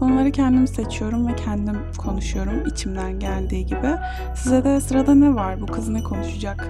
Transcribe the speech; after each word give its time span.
Konuları 0.00 0.32
kendim 0.32 0.66
seçiyorum 0.66 1.28
ve 1.28 1.36
kendim 1.36 1.92
konuşuyorum 1.98 2.66
içimden 2.66 3.18
geldiği 3.18 3.66
gibi. 3.66 3.96
Size 4.36 4.64
de 4.64 4.80
sırada 4.80 5.14
ne 5.14 5.34
var, 5.34 5.60
bu 5.60 5.66
kız 5.66 5.88
ne 5.88 6.02
konuşacak 6.02 6.68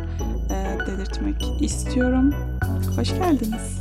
e, 0.50 0.78
dedirtmek 0.86 1.62
istiyorum. 1.62 2.34
Hoş 2.96 3.08
geldiniz. 3.08 3.80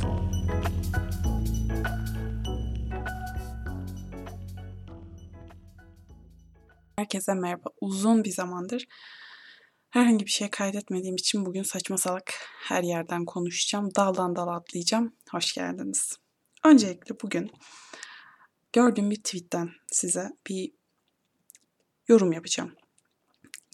Herkese 6.96 7.34
merhaba. 7.34 7.68
Uzun 7.80 8.24
bir 8.24 8.32
zamandır 8.32 8.86
herhangi 9.90 10.26
bir 10.26 10.30
şey 10.30 10.50
kaydetmediğim 10.50 11.16
için 11.16 11.46
bugün 11.46 11.62
saçma 11.62 11.98
salak 11.98 12.32
her 12.68 12.82
yerden 12.82 13.24
konuşacağım. 13.24 13.88
Daldan 13.96 14.36
dala 14.36 14.56
atlayacağım. 14.56 15.16
Hoş 15.30 15.52
geldiniz. 15.52 16.16
Öncelikle 16.64 17.14
bugün 17.22 17.50
gördüğüm 18.72 19.10
bir 19.10 19.22
tweetten 19.22 19.70
size 19.92 20.30
bir 20.48 20.72
yorum 22.08 22.32
yapacağım. 22.32 22.72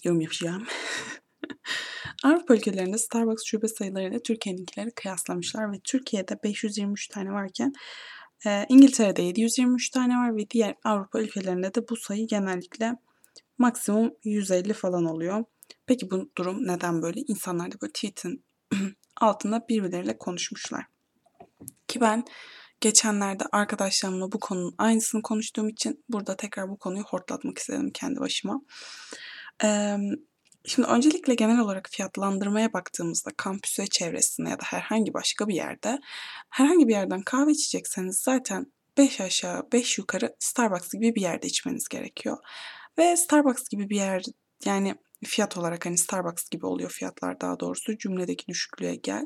Yorum 0.03 0.21
yapacağım. 0.21 0.67
Avrupa 2.23 2.55
ülkelerinde 2.55 2.97
Starbucks 2.97 3.43
şube 3.45 3.67
sayılarıyla 3.67 4.19
Türkiye'ninkileri 4.19 4.91
kıyaslamışlar 4.91 5.71
ve 5.71 5.79
Türkiye'de 5.83 6.39
523 6.43 7.07
tane 7.07 7.31
varken 7.31 7.73
e, 8.45 8.65
İngiltere'de 8.69 9.21
723 9.21 9.89
tane 9.89 10.15
var 10.15 10.35
ve 10.35 10.49
diğer 10.49 10.75
Avrupa 10.83 11.21
ülkelerinde 11.21 11.73
de 11.73 11.89
bu 11.89 11.95
sayı 11.95 12.27
genellikle 12.27 12.93
maksimum 13.57 14.13
150 14.23 14.73
falan 14.73 15.05
oluyor. 15.05 15.43
Peki 15.85 16.11
bu 16.11 16.31
durum 16.37 16.67
neden 16.67 17.01
böyle? 17.01 17.21
İnsanlar 17.21 17.71
da 17.71 17.81
böyle 17.81 17.93
tweet'in 17.93 18.45
altında 19.21 19.65
birbirleriyle 19.69 20.17
konuşmuşlar. 20.17 20.85
Ki 21.87 22.01
ben 22.01 22.25
geçenlerde 22.81 23.43
arkadaşlarımla 23.51 24.31
bu 24.31 24.39
konunun 24.39 24.75
aynısını 24.77 25.21
konuştuğum 25.21 25.69
için 25.69 26.03
burada 26.09 26.35
tekrar 26.35 26.69
bu 26.69 26.77
konuyu 26.77 27.03
hortlatmak 27.03 27.57
istedim 27.57 27.91
kendi 27.93 28.19
başıma. 28.19 28.61
Şimdi 30.65 30.87
öncelikle 30.87 31.35
genel 31.35 31.59
olarak 31.59 31.89
fiyatlandırmaya 31.91 32.73
baktığımızda 32.73 33.31
kampüs 33.37 33.79
ve 33.79 33.87
çevresinde 33.87 34.49
ya 34.49 34.59
da 34.59 34.63
herhangi 34.63 35.13
başka 35.13 35.47
bir 35.47 35.55
yerde 35.55 35.99
herhangi 36.49 36.87
bir 36.87 36.93
yerden 36.93 37.21
kahve 37.21 37.51
içecekseniz 37.51 38.19
zaten 38.19 38.73
5 38.97 39.21
aşağı 39.21 39.71
5 39.73 39.97
yukarı 39.97 40.35
Starbucks 40.39 40.91
gibi 40.93 41.15
bir 41.15 41.21
yerde 41.21 41.47
içmeniz 41.47 41.87
gerekiyor. 41.87 42.37
Ve 42.97 43.17
Starbucks 43.17 43.69
gibi 43.69 43.89
bir 43.89 43.95
yer 43.95 44.23
yani 44.65 44.95
fiyat 45.25 45.57
olarak 45.57 45.85
hani 45.85 45.97
Starbucks 45.97 46.49
gibi 46.49 46.65
oluyor 46.65 46.91
fiyatlar 46.91 47.41
daha 47.41 47.59
doğrusu 47.59 47.97
cümledeki 47.97 48.47
düşüklüğe 48.47 48.95
gel. 48.95 49.25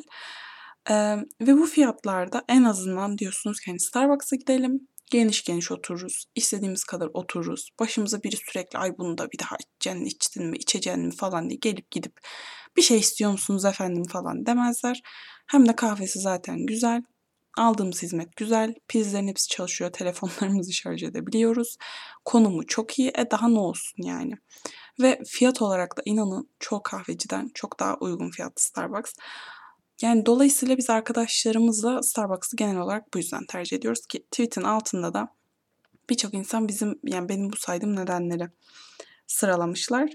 Ee, 0.89 1.17
ve 1.41 1.57
bu 1.57 1.65
fiyatlarda 1.65 2.43
en 2.49 2.63
azından 2.63 3.17
diyorsunuz 3.17 3.59
ki 3.59 3.71
hani 3.71 3.79
Starbucks'a 3.79 4.35
gidelim 4.35 4.87
geniş 5.11 5.43
geniş 5.43 5.71
otururuz. 5.71 6.25
istediğimiz 6.35 6.83
kadar 6.83 7.09
otururuz. 7.13 7.69
Başımıza 7.79 8.23
biri 8.23 8.35
sürekli 8.37 8.79
ay 8.79 8.97
bunu 8.97 9.17
da 9.17 9.31
bir 9.31 9.39
daha 9.39 9.55
içeceksin, 9.59 10.05
içtin 10.05 10.45
mi, 10.45 10.57
içeceksin 10.57 11.05
mi 11.05 11.15
falan 11.15 11.49
diye 11.49 11.57
gelip 11.61 11.91
gidip 11.91 12.19
bir 12.77 12.81
şey 12.81 12.99
istiyor 12.99 13.31
musunuz 13.31 13.65
efendim 13.65 14.03
falan 14.11 14.45
demezler. 14.45 15.01
Hem 15.47 15.67
de 15.67 15.75
kahvesi 15.75 16.19
zaten 16.19 16.65
güzel. 16.65 17.01
Aldığımız 17.57 18.03
hizmet 18.03 18.35
güzel. 18.35 18.73
Prizlerin 18.87 19.27
hepsi 19.27 19.47
çalışıyor. 19.47 19.91
Telefonlarımızı 19.93 20.73
şarj 20.73 21.03
edebiliyoruz. 21.03 21.77
Konumu 22.25 22.67
çok 22.67 22.99
iyi. 22.99 23.11
E 23.17 23.31
daha 23.31 23.47
ne 23.47 23.59
olsun 23.59 24.03
yani. 24.03 24.33
Ve 25.01 25.19
fiyat 25.27 25.61
olarak 25.61 25.97
da 25.97 26.01
inanın 26.05 26.49
çoğu 26.59 26.83
kahveciden 26.83 27.51
çok 27.53 27.79
daha 27.79 27.97
uygun 27.97 28.29
fiyatlı 28.29 28.61
Starbucks. 28.63 29.13
Yani 30.01 30.25
dolayısıyla 30.25 30.77
biz 30.77 30.89
arkadaşlarımızla 30.89 32.03
Starbucks'ı 32.03 32.55
genel 32.55 32.77
olarak 32.77 33.13
bu 33.13 33.17
yüzden 33.17 33.45
tercih 33.45 33.77
ediyoruz 33.77 34.05
ki 34.07 34.25
tweet'in 34.31 34.63
altında 34.63 35.13
da 35.13 35.27
birçok 36.09 36.33
insan 36.33 36.67
bizim 36.67 36.99
yani 37.03 37.29
benim 37.29 37.51
bu 37.51 37.57
saydığım 37.57 37.95
nedenleri 37.95 38.49
sıralamışlar. 39.27 40.09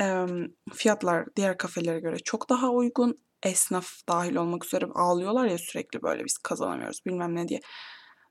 E, 0.00 0.26
fiyatlar 0.74 1.26
diğer 1.36 1.58
kafelere 1.58 2.00
göre 2.00 2.16
çok 2.18 2.48
daha 2.48 2.70
uygun. 2.70 3.18
Esnaf 3.42 3.86
dahil 4.08 4.36
olmak 4.36 4.64
üzere 4.64 4.86
ağlıyorlar 4.94 5.46
ya 5.46 5.58
sürekli 5.58 6.02
böyle 6.02 6.24
biz 6.24 6.38
kazanamıyoruz 6.38 7.00
bilmem 7.06 7.36
ne 7.36 7.48
diye. 7.48 7.60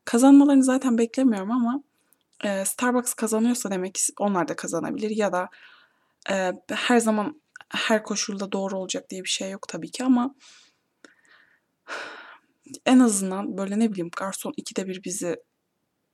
Kazanmalarını 0.05 0.63
zaten 0.63 0.97
beklemiyorum 0.97 1.51
ama 1.51 1.83
e, 2.43 2.65
Starbucks 2.65 3.13
kazanıyorsa 3.13 3.71
demek 3.71 3.95
ki 3.95 4.01
onlar 4.19 4.47
da 4.47 4.55
kazanabilir 4.55 5.09
ya 5.09 5.33
da 5.33 5.49
e, 6.29 6.51
her 6.71 6.99
zaman 6.99 7.41
her 7.69 8.03
koşulda 8.03 8.51
doğru 8.51 8.77
olacak 8.77 9.09
diye 9.09 9.23
bir 9.23 9.29
şey 9.29 9.51
yok 9.51 9.67
tabii 9.67 9.91
ki 9.91 10.03
ama 10.03 10.35
en 12.85 12.99
azından 12.99 13.57
böyle 13.57 13.79
ne 13.79 13.91
bileyim 13.91 14.09
garson 14.17 14.53
ikide 14.57 14.87
bir 14.87 15.03
bizi 15.03 15.35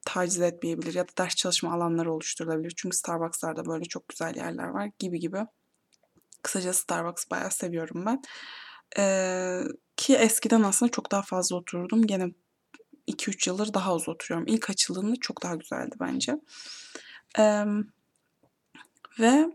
taciz 0.05 0.41
etmeyebilir 0.41 0.93
ya 0.93 1.03
da 1.07 1.11
ders 1.17 1.35
çalışma 1.35 1.73
alanları 1.73 2.13
oluşturulabilir. 2.13 2.73
Çünkü 2.77 2.97
Starbucks'larda 2.97 3.65
böyle 3.65 3.85
çok 3.85 4.07
güzel 4.07 4.35
yerler 4.35 4.67
var 4.67 4.91
gibi 4.99 5.19
gibi. 5.19 5.39
Kısaca 6.43 6.73
Starbucks 6.73 7.25
bayağı 7.31 7.51
seviyorum 7.51 8.05
ben. 8.05 8.21
Ee, 8.97 9.61
ki 9.97 10.15
eskiden 10.15 10.63
aslında 10.63 10.91
çok 10.91 11.11
daha 11.11 11.21
fazla 11.21 11.55
otururdum. 11.55 12.07
Gene 12.07 12.31
2-3 13.07 13.49
yıldır 13.49 13.73
daha 13.73 13.93
az 13.93 14.09
oturuyorum. 14.09 14.47
İlk 14.47 14.69
açıldığında 14.69 15.15
çok 15.21 15.43
daha 15.43 15.55
güzeldi 15.55 15.95
bence. 15.99 16.35
Ee, 17.39 17.65
ve 19.19 19.49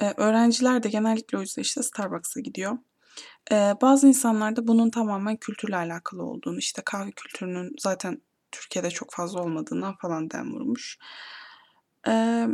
e, 0.00 0.12
öğrenciler 0.16 0.82
de 0.82 0.88
genellikle 0.88 1.38
o 1.38 1.40
yüzden 1.40 1.62
işte 1.62 1.82
Starbucks'a 1.82 2.40
gidiyor. 2.40 2.78
Ee, 3.52 3.74
bazı 3.82 4.08
insanlar 4.08 4.56
da 4.56 4.66
bunun 4.68 4.90
tamamen 4.90 5.36
kültürle 5.36 5.76
alakalı 5.76 6.22
olduğunu, 6.22 6.58
işte 6.58 6.82
kahve 6.84 7.10
kültürünün 7.10 7.74
zaten 7.78 8.22
Türkiye'de 8.52 8.90
çok 8.90 9.12
fazla 9.12 9.42
olmadığından 9.42 9.96
falan 9.96 10.30
dem 10.30 10.52
vurmuş. 10.52 10.98
Ee, 12.08 12.46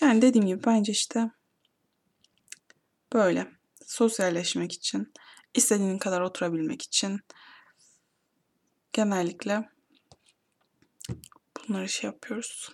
yani 0.00 0.22
dediğim 0.22 0.46
gibi 0.46 0.64
bence 0.66 0.92
işte 0.92 1.30
böyle 3.12 3.52
sosyalleşmek 3.86 4.72
için, 4.72 5.12
istediğin 5.54 5.98
kadar 5.98 6.20
oturabilmek 6.20 6.82
için 6.82 7.20
genellikle 8.92 9.68
bunları 11.68 11.88
şey 11.88 12.10
yapıyoruz. 12.10 12.72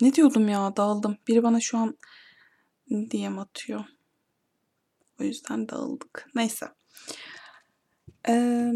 Ne 0.00 0.14
diyordum 0.14 0.48
ya 0.48 0.76
dağıldım. 0.76 1.18
Biri 1.28 1.42
bana 1.42 1.60
şu 1.60 1.78
an 1.78 1.96
DM 2.90 3.38
atıyor. 3.40 3.93
O 5.20 5.24
yüzden 5.24 5.68
dağıldık. 5.68 6.28
Neyse. 6.34 6.66
Ee, 8.28 8.72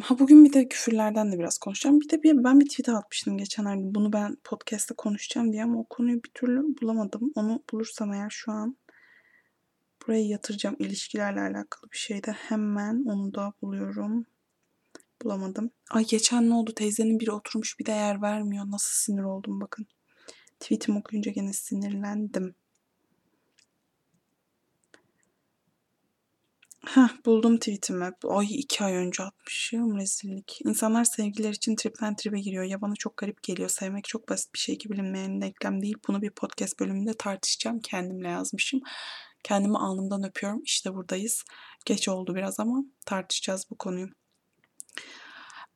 ha 0.00 0.18
bugün 0.18 0.44
bir 0.44 0.52
de 0.52 0.68
küfürlerden 0.68 1.32
de 1.32 1.38
biraz 1.38 1.58
konuşacağım. 1.58 2.00
Bir 2.00 2.08
de 2.10 2.22
bir, 2.22 2.44
ben 2.44 2.60
bir 2.60 2.68
tweet 2.68 2.88
atmıştım 2.88 3.38
geçenlerde. 3.38 3.94
Bunu 3.94 4.12
ben 4.12 4.36
podcast'te 4.44 4.94
konuşacağım 4.94 5.52
diye 5.52 5.64
ama 5.64 5.80
o 5.80 5.86
konuyu 5.90 6.22
bir 6.24 6.30
türlü 6.34 6.62
bulamadım. 6.82 7.32
Onu 7.34 7.62
bulursam 7.72 8.12
eğer 8.12 8.30
şu 8.30 8.52
an 8.52 8.76
buraya 10.06 10.26
yatıracağım. 10.26 10.76
ilişkilerle 10.78 11.40
alakalı 11.40 11.92
bir 11.92 11.98
şeyde 11.98 12.32
hemen 12.32 13.04
onu 13.04 13.34
da 13.34 13.52
buluyorum. 13.62 14.26
Bulamadım. 15.22 15.70
Ay 15.90 16.04
geçen 16.04 16.50
ne 16.50 16.54
oldu? 16.54 16.74
Teyzenin 16.74 17.20
biri 17.20 17.32
oturmuş 17.32 17.78
bir 17.78 17.86
de 17.86 17.92
yer 17.92 18.22
vermiyor. 18.22 18.64
Nasıl 18.70 18.90
sinir 18.92 19.22
oldum 19.22 19.60
bakın. 19.60 19.86
Tweetimi 20.60 20.98
okuyunca 20.98 21.30
gene 21.30 21.52
sinirlendim. 21.52 22.54
Heh, 26.86 27.08
buldum 27.26 27.58
tweetimi. 27.58 28.10
Ay 28.28 28.46
iki 28.50 28.84
ay 28.84 28.94
önce 28.96 29.22
atmışım 29.22 29.96
rezillik. 29.96 30.58
İnsanlar 30.64 31.04
sevgiler 31.04 31.52
için 31.52 31.76
tripten 31.76 32.16
tribe 32.16 32.40
giriyor. 32.40 32.64
Ya 32.64 32.80
bana 32.80 32.94
çok 32.96 33.16
garip 33.16 33.42
geliyor. 33.42 33.68
Sevmek 33.68 34.04
çok 34.04 34.28
basit 34.28 34.54
bir 34.54 34.58
şey 34.58 34.78
ki 34.78 34.90
bilinmeyenin 34.90 35.40
denklem 35.40 35.82
değil. 35.82 35.96
Bunu 36.08 36.22
bir 36.22 36.30
podcast 36.30 36.80
bölümünde 36.80 37.14
tartışacağım. 37.18 37.80
Kendimle 37.80 38.28
yazmışım. 38.28 38.80
Kendimi 39.42 39.78
alnımdan 39.78 40.24
öpüyorum. 40.28 40.62
İşte 40.64 40.94
buradayız. 40.94 41.44
Geç 41.84 42.08
oldu 42.08 42.34
biraz 42.34 42.60
ama 42.60 42.84
tartışacağız 43.06 43.66
bu 43.70 43.78
konuyu. 43.78 44.08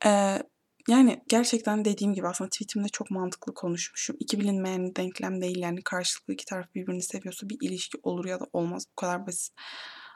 Ee, 0.05 0.39
yani 0.87 1.23
gerçekten 1.29 1.85
dediğim 1.85 2.13
gibi 2.13 2.27
aslında 2.27 2.49
tweetimde 2.49 2.87
çok 2.89 3.11
mantıklı 3.11 3.53
konuşmuşum. 3.53 4.15
İki 4.19 4.39
bilinmeyen 4.39 4.95
denklem 4.95 5.41
değil 5.41 5.57
yani 5.57 5.83
karşılıklı 5.83 6.33
iki 6.33 6.45
taraf 6.45 6.65
birbirini 6.75 7.03
seviyorsa 7.03 7.49
bir 7.49 7.57
ilişki 7.61 7.97
olur 8.03 8.25
ya 8.25 8.39
da 8.39 8.45
olmaz. 8.53 8.85
Bu 8.91 8.95
kadar 8.95 9.27
basit 9.27 9.53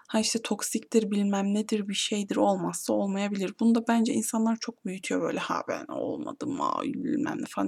ha 0.08 0.20
işte 0.20 0.42
toksiktir 0.42 1.12
bilmem 1.12 1.54
nedir 1.54 1.88
bir 1.88 1.94
şeydir 1.94 2.36
olmazsa 2.36 2.94
olmayabilir. 2.94 3.54
Bunu 3.60 3.76
da 3.76 3.88
bence 3.88 4.14
insanlar 4.14 4.58
çok 4.62 4.86
büyütüyor 4.86 5.22
böyle 5.22 5.40
ha 5.40 5.64
ben 5.68 5.86
olmadım 5.88 6.60
ha 6.60 6.82
bilmem 6.84 7.42
ne 7.42 7.46
falan. 7.50 7.68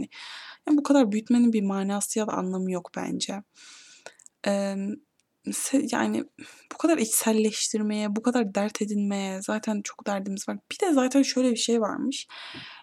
Yani 0.68 0.78
bu 0.78 0.84
kadar 0.84 1.12
büyütmenin 1.12 1.54
bir 1.54 1.64
manası 1.64 2.20
ya 2.20 2.28
da 2.28 2.34
anlamı 2.34 2.72
yok 2.72 2.92
bence. 2.98 3.44
Ee, 4.48 4.76
yani 5.92 6.24
bu 6.74 6.78
kadar 6.78 6.98
içselleştirmeye, 6.98 8.16
bu 8.16 8.22
kadar 8.22 8.56
dert 8.56 8.82
edinmeye 8.82 9.42
zaten 9.42 9.82
çok 9.84 10.08
derdimiz 10.08 10.50
var. 10.50 10.58
Bir 10.72 10.88
de 10.88 10.94
zaten 10.94 11.22
şöyle 11.22 11.52
bir 11.52 11.56
şey 11.56 11.82
varmış. 11.82 12.28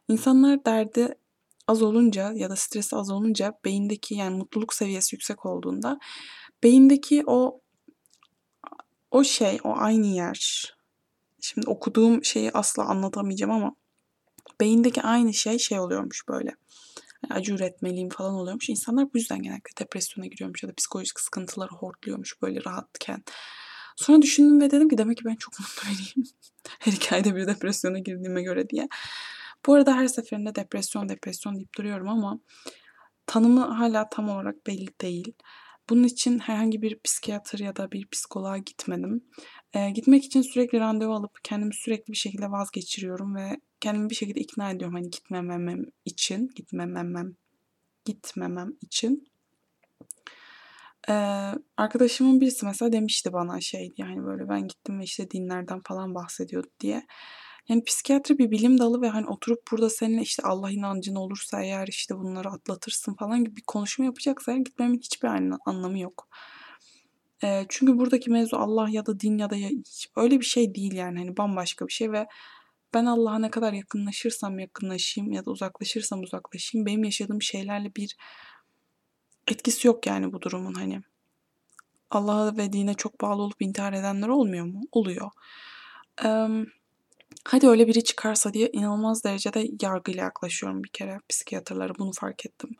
İnsanlar 0.08 0.64
derdi 0.64 1.14
az 1.66 1.82
olunca 1.82 2.32
ya 2.32 2.50
da 2.50 2.56
stresi 2.56 2.96
az 2.96 3.10
olunca 3.10 3.52
beyindeki 3.64 4.14
yani 4.14 4.36
mutluluk 4.36 4.74
seviyesi 4.74 5.14
yüksek 5.14 5.46
olduğunda 5.46 5.98
beyindeki 6.62 7.22
o 7.26 7.60
o 9.14 9.24
şey, 9.24 9.58
o 9.64 9.74
aynı 9.76 10.06
yer. 10.06 10.74
Şimdi 11.40 11.68
okuduğum 11.68 12.24
şeyi 12.24 12.52
asla 12.52 12.84
anlatamayacağım 12.84 13.52
ama 13.52 13.76
beyindeki 14.60 15.02
aynı 15.02 15.34
şey 15.34 15.58
şey 15.58 15.78
oluyormuş 15.78 16.28
böyle. 16.28 16.54
Yani 17.22 17.38
acı 17.40 17.54
üretmeliyim 17.54 18.08
falan 18.08 18.34
oluyormuş. 18.34 18.68
İnsanlar 18.68 19.04
bu 19.14 19.18
yüzden 19.18 19.42
genellikle 19.42 19.84
depresyona 19.84 20.26
giriyormuş 20.26 20.62
ya 20.62 20.68
da 20.68 20.74
psikolojik 20.74 21.20
sıkıntıları 21.20 21.70
hortluyormuş 21.70 22.42
böyle 22.42 22.64
rahatken. 22.64 23.24
Sonra 23.96 24.22
düşündüm 24.22 24.60
ve 24.60 24.70
dedim 24.70 24.88
ki 24.88 24.98
demek 24.98 25.18
ki 25.18 25.24
ben 25.24 25.36
çok 25.36 25.54
mutlu 25.60 25.82
biriyim. 25.90 26.30
her 26.78 26.92
hikayede 26.92 27.36
bir 27.36 27.46
depresyona 27.46 27.98
girdiğime 27.98 28.42
göre 28.42 28.68
diye. 28.68 28.88
Bu 29.66 29.74
arada 29.74 29.96
her 29.96 30.06
seferinde 30.08 30.54
depresyon 30.54 31.08
depresyon 31.08 31.56
deyip 31.56 31.76
duruyorum 31.78 32.08
ama 32.08 32.40
tanımı 33.26 33.60
hala 33.60 34.08
tam 34.08 34.28
olarak 34.28 34.66
belli 34.66 35.00
değil. 35.00 35.32
Bunun 35.90 36.04
için 36.04 36.38
herhangi 36.38 36.82
bir 36.82 37.00
psikiyatr 37.04 37.58
ya 37.58 37.76
da 37.76 37.92
bir 37.92 38.06
psikoloğa 38.06 38.58
gitmedim. 38.58 39.24
Ee, 39.74 39.90
gitmek 39.90 40.24
için 40.24 40.42
sürekli 40.42 40.80
randevu 40.80 41.12
alıp 41.12 41.38
kendimi 41.44 41.74
sürekli 41.74 42.12
bir 42.12 42.16
şekilde 42.16 42.50
vazgeçiriyorum 42.50 43.34
ve 43.36 43.60
kendimi 43.80 44.10
bir 44.10 44.14
şekilde 44.14 44.40
ikna 44.40 44.70
ediyorum 44.70 44.94
hani 44.94 45.10
gitmemem 45.10 45.84
için, 46.04 46.50
gitmemem, 46.54 47.34
gitmemem 48.04 48.72
için. 48.82 49.28
Ee, 51.08 51.52
arkadaşımın 51.76 52.40
birisi 52.40 52.66
mesela 52.66 52.92
demişti 52.92 53.32
bana 53.32 53.60
şey 53.60 53.92
yani 53.96 54.24
böyle 54.24 54.48
ben 54.48 54.68
gittim 54.68 55.00
ve 55.00 55.04
işte 55.04 55.30
dinlerden 55.30 55.80
falan 55.84 56.14
bahsediyordu 56.14 56.68
diye. 56.80 57.06
Yani 57.68 57.84
psikiyatri 57.84 58.38
bir 58.38 58.50
bilim 58.50 58.78
dalı 58.78 59.02
ve 59.02 59.08
hani 59.08 59.26
oturup 59.26 59.62
burada 59.72 59.90
seninle 59.90 60.22
işte 60.22 60.42
Allah 60.42 60.70
inancın 60.70 61.14
olursa 61.14 61.62
eğer 61.62 61.86
işte 61.88 62.18
bunları 62.18 62.48
atlatırsın 62.48 63.14
falan 63.14 63.44
gibi 63.44 63.56
bir 63.56 63.62
konuşma 63.66 64.04
yapacaksa 64.04 64.52
eğer 64.52 64.58
gitmemin 64.58 64.98
hiçbir 64.98 65.28
anlamı 65.66 65.98
yok. 65.98 66.28
E, 67.44 67.66
çünkü 67.68 67.98
buradaki 67.98 68.30
mevzu 68.30 68.56
Allah 68.56 68.88
ya 68.90 69.06
da 69.06 69.20
din 69.20 69.38
ya 69.38 69.50
da 69.50 69.56
ya, 69.56 69.70
öyle 70.16 70.40
bir 70.40 70.44
şey 70.44 70.74
değil 70.74 70.92
yani 70.92 71.18
hani 71.18 71.36
bambaşka 71.36 71.86
bir 71.86 71.92
şey 71.92 72.12
ve 72.12 72.26
ben 72.94 73.04
Allah'a 73.06 73.38
ne 73.38 73.50
kadar 73.50 73.72
yakınlaşırsam 73.72 74.58
yakınlaşayım 74.58 75.32
ya 75.32 75.44
da 75.44 75.50
uzaklaşırsam 75.50 76.20
uzaklaşayım 76.22 76.86
benim 76.86 77.04
yaşadığım 77.04 77.42
şeylerle 77.42 77.94
bir 77.94 78.16
etkisi 79.48 79.86
yok 79.86 80.06
yani 80.06 80.32
bu 80.32 80.42
durumun 80.42 80.74
hani. 80.74 81.02
Allah'a 82.10 82.56
ve 82.56 82.72
dine 82.72 82.94
çok 82.94 83.20
bağlı 83.20 83.42
olup 83.42 83.62
intihar 83.62 83.92
edenler 83.92 84.28
olmuyor 84.28 84.66
mu? 84.66 84.80
Oluyor. 84.92 85.30
Ee, 86.24 86.48
hadi 87.44 87.68
öyle 87.68 87.88
biri 87.88 88.04
çıkarsa 88.04 88.54
diye 88.54 88.70
inanılmaz 88.72 89.24
derecede 89.24 89.68
yargıyla 89.82 90.22
yaklaşıyorum 90.22 90.84
bir 90.84 90.88
kere 90.88 91.18
psikiyatrlara 91.28 91.92
bunu 91.98 92.12
fark 92.12 92.46
ettim. 92.46 92.70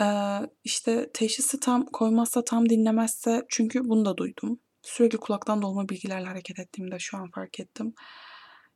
Ee, 0.00 0.40
işte 0.64 1.10
teşhisi 1.14 1.60
tam 1.60 1.86
koymazsa 1.86 2.44
tam 2.44 2.68
dinlemezse 2.68 3.42
çünkü 3.48 3.84
bunu 3.84 4.04
da 4.04 4.16
duydum. 4.16 4.60
Sürekli 4.82 5.18
kulaktan 5.18 5.62
dolma 5.62 5.88
bilgilerle 5.88 6.26
hareket 6.26 6.58
ettiğimi 6.58 6.92
de 6.92 6.98
şu 6.98 7.16
an 7.16 7.30
fark 7.30 7.60
ettim. 7.60 7.94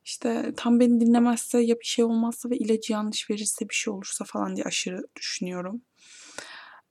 İşte 0.05 0.53
tam 0.57 0.81
beni 0.81 1.01
dinlemezse 1.01 1.61
ya 1.61 1.75
bir 1.81 1.85
şey 1.85 2.05
olmazsa 2.05 2.51
ve 2.51 2.57
ilacı 2.57 2.93
yanlış 2.93 3.31
verirse 3.31 3.69
bir 3.69 3.75
şey 3.75 3.93
olursa 3.93 4.25
falan 4.25 4.57
diye 4.57 4.65
aşırı 4.65 5.03
düşünüyorum. 5.17 5.83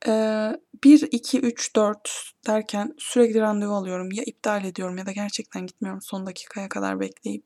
Ee, 0.07 0.51
1, 0.83 1.07
2, 1.11 1.39
3, 1.39 1.75
4 1.75 2.31
derken 2.47 2.95
sürekli 2.97 3.39
randevu 3.39 3.73
alıyorum. 3.73 4.11
Ya 4.11 4.23
iptal 4.23 4.65
ediyorum 4.65 4.97
ya 4.97 5.05
da 5.05 5.11
gerçekten 5.11 5.67
gitmiyorum 5.67 6.01
son 6.01 6.25
dakikaya 6.25 6.69
kadar 6.69 6.99
bekleyip. 6.99 7.45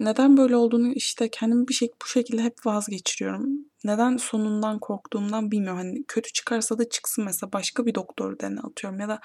Neden 0.00 0.36
böyle 0.36 0.56
olduğunu 0.56 0.92
işte 0.92 1.28
kendimi 1.28 1.68
bir 1.68 1.74
şey 1.74 1.88
bu 2.02 2.06
şekilde 2.06 2.42
hep 2.42 2.66
vazgeçiriyorum. 2.66 3.48
Neden 3.84 4.16
sonundan 4.16 4.78
korktuğumdan 4.78 5.50
bilmiyorum. 5.50 5.78
Hani 5.78 6.04
kötü 6.08 6.32
çıkarsa 6.32 6.78
da 6.78 6.88
çıksın 6.88 7.24
mesela 7.24 7.52
başka 7.52 7.86
bir 7.86 7.94
doktor 7.94 8.38
dene 8.38 8.60
atıyorum 8.60 9.00
ya 9.00 9.08
da 9.08 9.20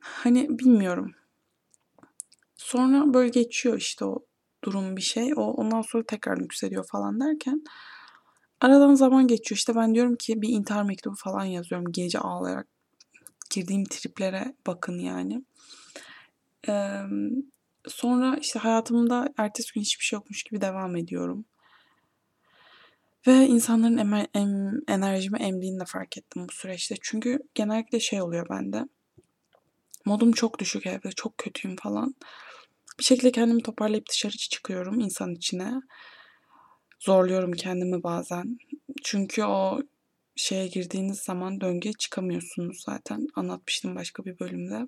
hani 0.00 0.58
bilmiyorum. 0.58 1.14
Sonra 2.56 3.14
böyle 3.14 3.28
geçiyor 3.28 3.76
işte 3.76 4.04
o 4.04 4.24
durum 4.64 4.96
bir 4.96 5.02
şey. 5.02 5.32
O 5.36 5.40
ondan 5.40 5.82
sonra 5.82 6.04
tekrar 6.06 6.38
yükseliyor 6.38 6.86
falan 6.86 7.20
derken 7.20 7.64
aradan 8.60 8.94
zaman 8.94 9.26
geçiyor. 9.26 9.56
İşte 9.56 9.74
ben 9.74 9.94
diyorum 9.94 10.16
ki 10.16 10.42
bir 10.42 10.48
intihar 10.48 10.82
mektubu 10.82 11.14
falan 11.14 11.44
yazıyorum 11.44 11.92
gece 11.92 12.18
ağlayarak. 12.18 12.66
Girdiğim 13.50 13.84
triplere 13.84 14.54
bakın 14.66 14.98
yani. 14.98 15.44
Ee, 16.68 17.02
sonra 17.88 18.36
işte 18.40 18.58
hayatımda 18.58 19.28
ertesi 19.38 19.74
gün 19.74 19.80
hiçbir 19.80 20.04
şey 20.04 20.16
yokmuş 20.16 20.42
gibi 20.42 20.60
devam 20.60 20.96
ediyorum. 20.96 21.44
Ve 23.26 23.46
insanların 23.46 23.96
emer, 23.96 24.26
em, 24.34 24.80
enerjimi 24.88 25.38
emdiğini 25.38 25.80
de 25.80 25.84
fark 25.84 26.18
ettim 26.18 26.48
bu 26.48 26.52
süreçte. 26.52 26.94
Çünkü 27.02 27.38
genellikle 27.54 28.00
şey 28.00 28.22
oluyor 28.22 28.46
bende. 28.50 28.84
Modum 30.04 30.32
çok 30.32 30.58
düşük 30.58 30.86
evde, 30.86 31.12
çok 31.12 31.38
kötüyüm 31.38 31.76
falan. 31.76 32.14
Bir 32.98 33.04
şekilde 33.04 33.32
kendimi 33.32 33.62
toparlayıp 33.62 34.08
dışarı 34.10 34.36
çıkıyorum 34.36 35.00
insan 35.00 35.34
içine. 35.34 35.72
Zorluyorum 37.00 37.52
kendimi 37.52 38.02
bazen. 38.02 38.58
Çünkü 39.04 39.44
o 39.44 39.80
şeye 40.36 40.66
girdiğiniz 40.66 41.18
zaman 41.18 41.60
döngüye 41.60 41.92
çıkamıyorsunuz 41.92 42.82
zaten. 42.86 43.26
Anlatmıştım 43.34 43.94
başka 43.96 44.24
bir 44.24 44.38
bölümde. 44.38 44.86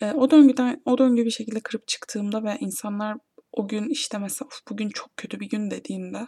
E, 0.00 0.12
o 0.12 0.30
döngüden 0.30 0.82
o 0.84 0.98
döngü 0.98 1.24
bir 1.24 1.30
şekilde 1.30 1.60
kırıp 1.60 1.88
çıktığımda 1.88 2.44
ve 2.44 2.56
insanlar 2.60 3.16
o 3.52 3.68
gün 3.68 3.88
işte 3.88 4.18
mesela 4.18 4.48
bugün 4.70 4.88
çok 4.88 5.16
kötü 5.16 5.40
bir 5.40 5.48
gün 5.48 5.70
dediğinde 5.70 6.26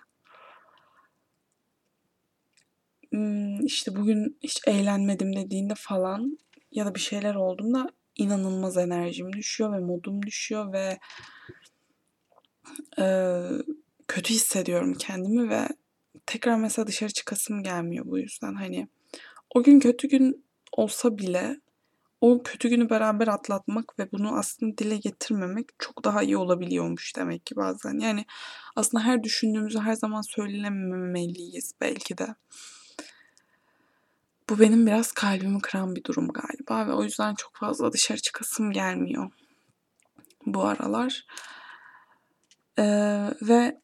işte 3.65 3.97
bugün 3.97 4.39
hiç 4.43 4.61
eğlenmedim 4.67 5.37
dediğinde 5.37 5.75
falan 5.77 6.39
ya 6.73 6.87
da 6.87 6.95
bir 6.95 7.01
şeyler 7.01 7.35
olduğunda 7.35 7.87
inanılmaz 8.17 8.77
enerjim 8.77 9.33
düşüyor 9.33 9.73
ve 9.73 9.79
modum 9.79 10.23
düşüyor 10.23 10.73
ve 10.73 10.99
e, 12.99 13.05
kötü 14.09 14.35
hissediyorum 14.35 14.95
kendimi 14.99 15.51
ve 15.51 15.69
tekrar 16.27 16.57
mesela 16.57 16.87
dışarı 16.87 17.11
çıkasım 17.11 17.63
gelmiyor 17.63 18.05
bu 18.07 18.19
yüzden. 18.19 18.55
Hani 18.55 18.89
o 19.55 19.63
gün 19.63 19.81
kötü 19.81 20.09
gün 20.09 20.45
olsa 20.73 21.19
bile 21.19 21.61
o 22.21 22.43
kötü 22.43 22.69
günü 22.69 22.91
beraber 22.91 23.29
atlatmak 23.29 23.99
ve 23.99 24.13
bunu 24.13 24.39
aslında 24.39 24.79
dile 24.79 24.97
getirmemek 24.97 25.69
çok 25.79 26.05
daha 26.05 26.23
iyi 26.23 26.37
olabiliyormuş 26.37 27.17
demek 27.17 27.47
ki 27.47 27.57
bazen. 27.57 27.99
Yani 27.99 28.25
aslında 28.77 29.05
her 29.05 29.23
düşündüğümüzü 29.23 29.79
her 29.79 29.95
zaman 29.95 30.23
söylememeliyiz 30.23 31.73
belki 31.81 32.19
de. 32.19 32.35
Bu 34.51 34.59
benim 34.59 34.87
biraz 34.87 35.13
kalbimi 35.13 35.61
kıran 35.61 35.97
bir 35.97 36.05
durum 36.05 36.29
galiba 36.29 36.87
ve 36.87 36.93
o 36.93 37.05
yüzden 37.05 37.35
çok 37.35 37.57
fazla 37.57 37.93
dışarı 37.93 38.19
çıkasım 38.19 38.71
gelmiyor 38.71 39.31
bu 40.47 40.65
aralar. 40.65 41.27
Ee, 42.79 42.85
ve 43.43 43.81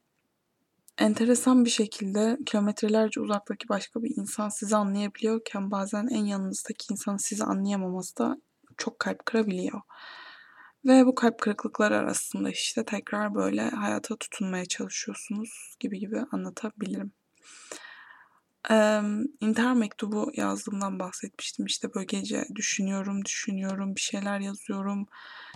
enteresan 0.99 1.65
bir 1.65 1.71
şekilde 1.71 2.39
kilometrelerce 2.47 3.21
uzaktaki 3.21 3.69
başka 3.69 4.03
bir 4.03 4.17
insan 4.17 4.49
sizi 4.49 4.77
anlayabiliyorken 4.77 5.71
bazen 5.71 6.07
en 6.07 6.25
yanınızdaki 6.25 6.93
insanın 6.93 7.17
sizi 7.17 7.45
anlayamaması 7.45 8.17
da 8.17 8.41
çok 8.79 8.99
kalp 8.99 9.27
kırabiliyor. 9.27 9.81
Ve 10.85 11.07
bu 11.07 11.15
kalp 11.15 11.39
kırıklıkları 11.41 11.97
arasında 11.97 12.51
işte 12.51 12.85
tekrar 12.85 13.35
böyle 13.35 13.71
hayata 13.71 14.17
tutunmaya 14.17 14.67
çalışıyorsunuz 14.67 15.77
gibi 15.81 15.99
gibi 15.99 16.21
anlatabilirim. 16.33 17.13
Ee, 18.71 19.01
intihar 19.41 19.75
mektubu 19.75 20.33
yazdığımdan 20.35 20.99
bahsetmiştim. 20.99 21.67
İşte 21.67 21.95
böyle 21.95 22.07
gece 22.07 22.45
düşünüyorum, 22.55 23.25
düşünüyorum, 23.25 23.97
bir 23.97 24.01
şeyler 24.01 24.41
yazıyorum, 24.41 25.07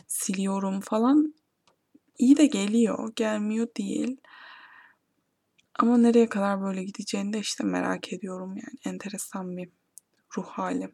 siliyorum 0.07 0.81
falan. 0.81 1.35
İyi 2.19 2.37
de 2.37 2.47
geliyor, 2.47 3.13
gelmiyor 3.17 3.69
değil. 3.77 4.17
Ama 5.79 5.99
nereye 5.99 6.29
kadar 6.29 6.63
böyle 6.63 6.85
gideceğini 6.85 7.33
de 7.33 7.39
işte 7.39 7.65
merak 7.65 8.13
ediyorum 8.13 8.57
yani. 8.57 8.95
Enteresan 8.95 9.57
bir 9.57 9.71
ruh 10.37 10.47
hali. 10.47 10.89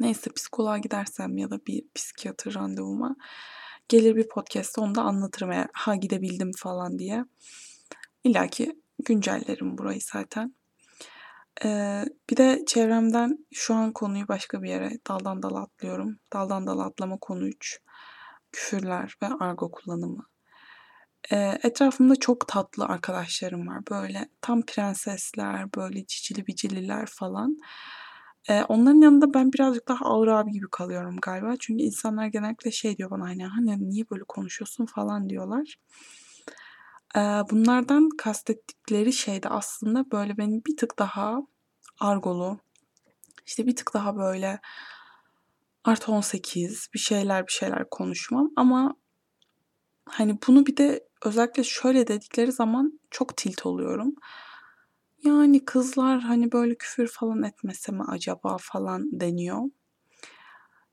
Neyse 0.00 0.30
psikoloğa 0.36 0.78
gidersem 0.78 1.36
ya 1.36 1.50
da 1.50 1.66
bir 1.66 1.84
psikiyatr 1.94 2.54
randevuma 2.54 3.16
gelir 3.88 4.16
bir 4.16 4.28
podcast'ta 4.28 4.82
onu 4.82 4.94
da 4.94 5.02
anlatırım 5.02 5.52
eğer 5.52 5.68
ha 5.72 5.94
gidebildim 5.96 6.50
falan 6.56 6.98
diye. 6.98 7.24
İlla 8.24 8.46
ki 8.46 8.82
güncellerim 9.04 9.78
burayı 9.78 10.00
zaten. 10.00 10.54
Ee, 11.64 12.04
bir 12.30 12.36
de 12.36 12.64
çevremden 12.66 13.46
şu 13.52 13.74
an 13.74 13.92
konuyu 13.92 14.28
başka 14.28 14.62
bir 14.62 14.68
yere 14.68 14.90
daldan 15.08 15.42
dala 15.42 15.60
atlıyorum. 15.60 16.18
Daldan 16.32 16.66
dala 16.66 16.84
atlama 16.84 17.18
konu 17.18 17.48
3. 17.48 17.80
Küfürler 18.52 19.16
ve 19.22 19.26
argo 19.26 19.70
kullanımı. 19.70 20.26
Ee, 21.32 21.58
etrafımda 21.62 22.16
çok 22.16 22.48
tatlı 22.48 22.84
arkadaşlarım 22.84 23.68
var. 23.68 23.86
Böyle 23.90 24.28
tam 24.40 24.62
prensesler, 24.62 25.74
böyle 25.74 26.06
cicili 26.06 26.46
bicililer 26.46 27.06
falan. 27.06 27.56
Ee, 28.48 28.62
onların 28.62 29.00
yanında 29.00 29.34
ben 29.34 29.52
birazcık 29.52 29.88
daha 29.88 30.04
ağır 30.04 30.28
abi 30.28 30.52
gibi 30.52 30.66
kalıyorum 30.70 31.16
galiba. 31.22 31.54
Çünkü 31.60 31.82
insanlar 31.82 32.26
genellikle 32.26 32.70
şey 32.70 32.98
diyor 32.98 33.10
bana 33.10 33.24
hani, 33.24 33.46
hani 33.46 33.90
niye 33.90 34.04
böyle 34.10 34.24
konuşuyorsun 34.28 34.86
falan 34.86 35.28
diyorlar. 35.28 35.74
Ee, 37.16 37.20
bunlardan 37.50 38.08
kastettikleri 38.18 39.12
şey 39.12 39.42
de 39.42 39.48
aslında 39.48 40.10
böyle 40.10 40.38
benim 40.38 40.62
bir 40.66 40.76
tık 40.76 40.98
daha 40.98 41.42
argolu, 42.00 42.58
işte 43.46 43.66
bir 43.66 43.76
tık 43.76 43.94
daha 43.94 44.16
böyle 44.16 44.60
artı 45.84 46.12
18 46.12 46.88
bir 46.94 46.98
şeyler 46.98 47.46
bir 47.46 47.52
şeyler 47.52 47.90
konuşmam 47.90 48.50
ama 48.56 48.96
hani 50.06 50.38
bunu 50.46 50.66
bir 50.66 50.76
de 50.76 51.07
özellikle 51.24 51.64
şöyle 51.64 52.06
dedikleri 52.06 52.52
zaman 52.52 53.00
çok 53.10 53.36
tilt 53.36 53.66
oluyorum. 53.66 54.14
Yani 55.24 55.64
kızlar 55.64 56.20
hani 56.20 56.52
böyle 56.52 56.74
küfür 56.74 57.08
falan 57.08 57.42
etmese 57.42 57.92
mi 57.92 58.02
acaba 58.08 58.56
falan 58.60 59.20
deniyor. 59.20 59.62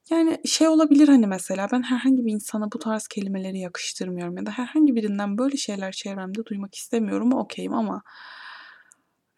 Yani 0.09 0.41
şey 0.45 0.67
olabilir 0.67 1.07
hani 1.07 1.27
mesela 1.27 1.67
ben 1.71 1.83
herhangi 1.83 2.25
bir 2.25 2.31
insana 2.31 2.71
bu 2.71 2.79
tarz 2.79 3.07
kelimeleri 3.07 3.59
yakıştırmıyorum 3.59 4.37
ya 4.37 4.45
da 4.45 4.51
herhangi 4.51 4.95
birinden 4.95 5.37
böyle 5.37 5.57
şeyler 5.57 5.91
çevremde 5.91 6.45
duymak 6.45 6.75
istemiyorum 6.75 7.33
okeyim 7.33 7.73
ama 7.73 8.03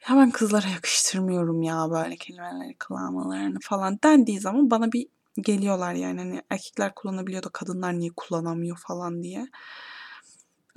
ya 0.10 0.15
ben 0.15 0.32
kızlara 0.32 0.67
yakıştırmıyorum 0.67 1.62
ya 1.62 1.88
böyle 1.91 2.15
kelimeleri 2.15 2.77
kullanmalarını 2.77 3.58
falan 3.62 4.00
dendiği 4.03 4.39
zaman 4.39 4.72
bana 4.72 4.91
bir 4.91 5.08
geliyorlar 5.41 5.94
yani 5.94 6.20
hani 6.20 6.41
erkekler 6.50 6.96
kullanabiliyor 6.96 7.44
da 7.44 7.50
kadınlar 7.50 8.00
niye 8.00 8.12
kullanamıyor 8.15 8.77
falan 8.77 9.24
diye. 9.24 9.48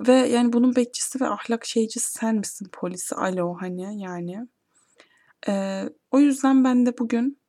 Ve 0.07 0.13
yani 0.13 0.53
bunun 0.53 0.75
bekçisi 0.75 1.21
ve 1.21 1.27
ahlak 1.27 1.65
şeycisi 1.65 2.11
sen 2.11 2.35
misin 2.35 2.69
polisi? 2.71 3.15
Alo 3.15 3.57
hani 3.59 4.01
yani. 4.01 4.47
Ee, 5.47 5.89
o 6.11 6.19
yüzden 6.19 6.63
ben 6.63 6.85
de 6.85 6.97
bugün 6.97 7.39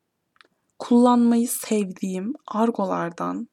kullanmayı 0.79 1.49
sevdiğim 1.49 2.33
argolardan, 2.47 3.49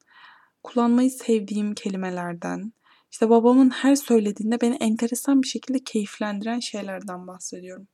kullanmayı 0.64 1.12
sevdiğim 1.12 1.74
kelimelerden, 1.74 2.74
işte 3.12 3.30
babamın 3.30 3.70
her 3.70 3.96
söylediğinde 3.96 4.62
beni 4.62 4.76
enteresan 4.76 5.42
bir 5.44 5.48
şekilde 5.48 5.80
keyiflendiren 5.80 6.60
şeylerden 6.60 7.28
bahsediyorum. 7.28 7.88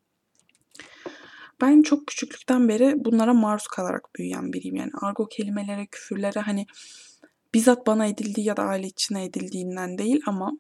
Ben 1.62 1.82
çok 1.82 2.08
küçüklükten 2.08 2.70
beri 2.70 2.94
bunlara 2.98 3.34
maruz 3.34 3.68
kalarak 3.68 4.16
büyüyen 4.16 4.54
biriyim. 4.54 4.76
Yani 4.76 4.92
argo 5.02 5.28
kelimelere, 5.28 5.86
küfürlere 5.86 6.40
hani 6.40 6.66
bizzat 7.54 7.88
bana 7.88 8.06
edildiği 8.06 8.48
ya 8.48 8.58
da 8.58 8.64
aile 8.64 8.88
içine 8.88 9.26
edildiğinden 9.26 9.98
değil 9.98 10.22
ama 10.28 10.52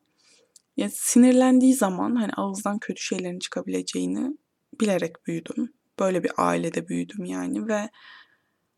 ya 0.77 0.89
sinirlendiği 0.89 1.73
zaman 1.73 2.15
hani 2.15 2.31
ağızdan 2.37 2.79
kötü 2.79 3.03
şeylerin 3.03 3.39
çıkabileceğini 3.39 4.37
bilerek 4.81 5.25
büyüdüm. 5.27 5.73
Böyle 5.99 6.23
bir 6.23 6.31
ailede 6.37 6.87
büyüdüm 6.87 7.25
yani 7.25 7.67
ve 7.67 7.89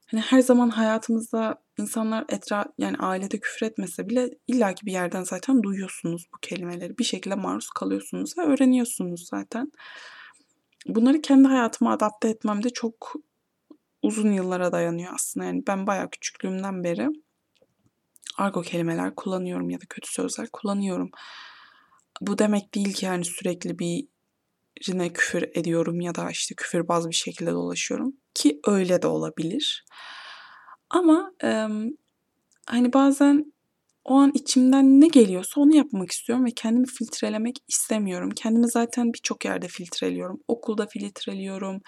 hani 0.08 0.22
her 0.22 0.40
zaman 0.40 0.70
hayatımızda 0.70 1.64
insanlar 1.80 2.26
etra 2.30 2.66
yani 2.78 2.98
ailede 2.98 3.40
küfür 3.40 3.66
etmese 3.66 4.10
bile 4.10 4.30
illaki 4.48 4.86
bir 4.86 4.92
yerden 4.92 5.24
zaten 5.24 5.64
duyuyorsunuz 5.64 6.28
bu 6.34 6.38
kelimeleri. 6.42 6.98
Bir 6.98 7.04
şekilde 7.04 7.36
maruz 7.36 7.70
kalıyorsunuz 7.70 8.38
ve 8.38 8.42
öğreniyorsunuz 8.42 9.28
zaten. 9.30 9.72
Bunları 10.88 11.22
kendi 11.22 11.48
hayatıma 11.48 11.94
adapte 11.94 12.30
etmem 12.30 12.64
de 12.64 12.70
çok 12.70 13.14
uzun 14.02 14.32
yıllara 14.32 14.72
dayanıyor 14.72 15.14
aslında. 15.16 15.46
Yani 15.46 15.64
ben 15.68 15.88
bayağı 15.88 16.10
küçüklüğümden 16.10 16.84
beri 16.84 17.10
argo 18.38 18.62
kelimeler 18.62 19.16
kullanıyorum 19.16 19.70
ya 19.70 19.82
da 19.82 19.86
kötü 19.90 20.12
sözler 20.12 20.48
kullanıyorum. 20.54 21.12
Bu 22.22 22.38
demek 22.40 22.76
değil 22.76 22.94
ki 22.94 23.06
yani 23.06 23.26
sürekli 23.26 23.80
birine 23.80 25.14
küfür 25.14 25.44
ediyorum 25.54 26.02
ya 26.02 26.16
da 26.16 26.32
işte 26.32 26.56
küfürbaz 26.56 27.10
bir 27.10 27.16
şekilde 27.16 27.52
dolaşıyorum 27.52 28.14
ki 28.34 28.60
öyle 28.68 29.02
de 29.02 29.08
olabilir. 29.08 29.86
Ama 30.90 31.32
e, 31.44 31.68
hani 32.66 32.94
bazen 32.94 33.54
o 34.06 34.14
an 34.14 34.32
içimden 34.34 35.02
ne 35.02 35.08
geliyorsa 35.08 35.62
onu 35.62 35.76
yapmak 35.76 36.12
istiyorum 36.12 36.46
ve 36.46 36.52
kendimi 36.52 36.88
filtrelemek 36.88 37.58
istemiyorum. 37.68 38.30
Kendimi 38.36 38.68
zaten 38.68 39.14
birçok 39.14 39.46
yerde 39.46 39.68
filtreliyorum. 39.68 40.40
Okulda 40.48 40.88
filtreliyorum. 40.88 41.82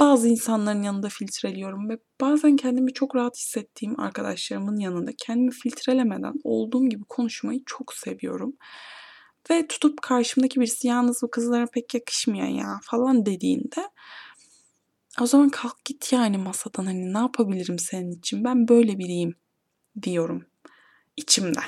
Bazı 0.00 0.28
insanların 0.28 0.82
yanında 0.82 1.08
filtreliyorum 1.08 1.88
ve 1.88 1.98
bazen 2.20 2.56
kendimi 2.56 2.92
çok 2.92 3.16
rahat 3.16 3.36
hissettiğim 3.36 4.00
arkadaşlarımın 4.00 4.76
yanında 4.76 5.10
kendimi 5.18 5.50
filtrelemeden 5.50 6.34
olduğum 6.44 6.88
gibi 6.88 7.04
konuşmayı 7.08 7.60
çok 7.66 7.94
seviyorum. 7.94 8.56
Ve 9.50 9.66
tutup 9.66 10.02
karşımdaki 10.02 10.60
birisi 10.60 10.86
yalnız 10.86 11.22
bu 11.22 11.30
kızlara 11.30 11.66
pek 11.66 11.94
yakışmıyor 11.94 12.48
ya 12.48 12.80
falan 12.82 13.26
dediğinde 13.26 13.88
o 15.20 15.26
zaman 15.26 15.48
kalk 15.48 15.84
git 15.84 16.12
yani 16.12 16.38
masadan 16.38 16.86
hani 16.86 17.14
ne 17.14 17.18
yapabilirim 17.18 17.78
senin 17.78 18.10
için 18.10 18.44
ben 18.44 18.68
böyle 18.68 18.98
biriyim 18.98 19.34
diyorum 20.02 20.46
içimden. 21.16 21.64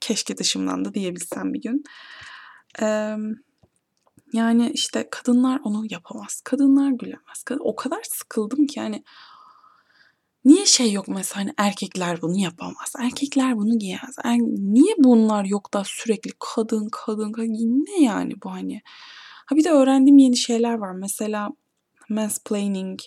Keşke 0.00 0.36
dışımdan 0.36 0.84
da 0.84 0.94
diyebilsem 0.94 1.54
bir 1.54 1.62
gün. 1.62 1.84
Ee, 2.82 3.16
yani 4.32 4.70
işte 4.74 5.08
kadınlar 5.10 5.60
onu 5.64 5.84
yapamaz. 5.90 6.40
Kadınlar 6.44 6.90
gülemez. 6.90 7.44
O 7.60 7.76
kadar 7.76 8.02
sıkıldım 8.02 8.66
ki 8.66 8.78
yani 8.78 9.04
niye 10.44 10.66
şey 10.66 10.92
yok 10.92 11.08
mesela 11.08 11.40
hani 11.40 11.52
erkekler 11.58 12.22
bunu 12.22 12.38
yapamaz. 12.38 12.92
Erkekler 12.98 13.56
bunu 13.56 13.78
giyemez. 13.78 14.16
Er, 14.24 14.38
niye 14.38 14.94
bunlar 14.98 15.44
yok 15.44 15.74
da 15.74 15.82
sürekli 15.84 16.30
kadın 16.38 16.88
kadın 16.92 17.32
kadın 17.32 17.84
ne 17.86 18.04
yani 18.04 18.32
bu 18.44 18.52
hani. 18.52 18.82
Ha 19.46 19.56
bir 19.56 19.64
de 19.64 19.70
öğrendiğim 19.70 20.18
yeni 20.18 20.36
şeyler 20.36 20.74
var. 20.74 20.92
Mesela 20.92 21.50
mansplaining, 22.08 23.00